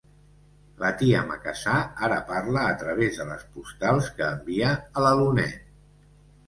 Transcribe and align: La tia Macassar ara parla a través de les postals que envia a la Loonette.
La 0.83 0.89
tia 1.01 1.19
Macassar 1.31 1.75
ara 2.09 2.19
parla 2.31 2.65
a 2.71 2.73
través 2.85 3.21
de 3.21 3.29
les 3.33 3.47
postals 3.59 4.13
que 4.19 4.27
envia 4.33 4.75
a 4.81 5.07
la 5.09 5.15
Loonette. 5.23 5.89